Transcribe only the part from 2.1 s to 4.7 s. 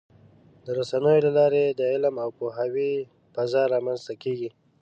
او پوهاوي فضا رامنځته کېږي.